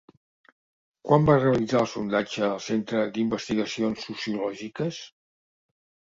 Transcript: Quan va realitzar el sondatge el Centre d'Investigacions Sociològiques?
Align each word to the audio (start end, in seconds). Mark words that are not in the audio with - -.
Quan 1.09 1.25
va 1.25 1.33
realitzar 1.41 1.81
el 1.85 1.89
sondatge 1.91 2.41
el 2.47 2.63
Centre 2.67 3.03
d'Investigacions 3.17 4.05
Sociològiques? 4.07 5.03